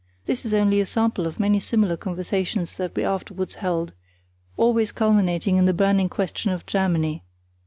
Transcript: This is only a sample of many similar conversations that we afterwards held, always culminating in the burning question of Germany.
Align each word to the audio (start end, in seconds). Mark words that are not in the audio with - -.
This 0.25 0.45
is 0.45 0.53
only 0.55 0.81
a 0.81 0.85
sample 0.87 1.27
of 1.27 1.39
many 1.39 1.59
similar 1.59 1.95
conversations 1.95 2.75
that 2.77 2.95
we 2.95 3.03
afterwards 3.03 3.53
held, 3.61 3.93
always 4.57 4.91
culminating 4.91 5.57
in 5.57 5.67
the 5.67 5.75
burning 5.75 6.09
question 6.09 6.51
of 6.51 6.65
Germany. 6.65 7.23